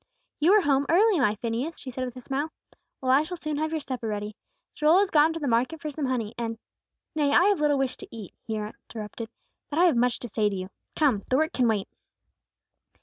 "You 0.39 0.51
are 0.53 0.61
home 0.61 0.87
early, 0.89 1.19
my 1.19 1.35
Phineas," 1.35 1.77
she 1.77 1.91
said, 1.91 2.05
with 2.05 2.15
a 2.15 2.21
smile. 2.21 2.51
"Well, 3.01 3.11
I 3.11 3.21
shall 3.21 3.37
soon 3.37 3.57
have 3.57 3.69
your 3.69 3.79
supper 3.81 4.07
ready. 4.07 4.35
Joel 4.73 4.97
has 4.97 5.11
gone 5.11 5.31
to 5.33 5.39
the 5.39 5.47
market 5.47 5.79
for 5.79 5.91
some 5.91 6.07
honey 6.07 6.33
and" 6.39 6.57
"Nay! 7.15 7.29
I 7.31 7.43
have 7.49 7.59
little 7.61 7.77
wish 7.77 7.97
to 7.97 8.07
eat," 8.09 8.33
he 8.47 8.55
interrupted, 8.55 9.29
"but 9.69 9.77
I 9.77 9.85
have 9.85 9.95
much 9.95 10.17
to 10.17 10.27
say 10.27 10.49
to 10.49 10.55
you. 10.55 10.69
Come! 10.95 11.21
the 11.29 11.37
work 11.37 11.53
can 11.53 11.67
wait." 11.67 11.87